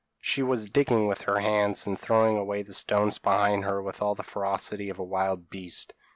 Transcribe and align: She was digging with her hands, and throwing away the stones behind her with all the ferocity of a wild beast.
She 0.19 0.41
was 0.41 0.67
digging 0.67 1.05
with 1.05 1.21
her 1.21 1.37
hands, 1.41 1.85
and 1.85 1.95
throwing 1.99 2.35
away 2.35 2.63
the 2.63 2.73
stones 2.73 3.19
behind 3.19 3.65
her 3.65 3.83
with 3.83 4.01
all 4.01 4.15
the 4.15 4.23
ferocity 4.23 4.89
of 4.89 4.97
a 4.97 5.03
wild 5.03 5.51
beast. 5.51 5.93